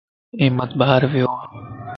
احمد 0.41 0.71
بار 0.79 1.01
ويووَ 1.11 1.37